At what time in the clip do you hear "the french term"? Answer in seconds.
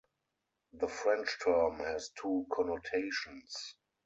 0.73-1.77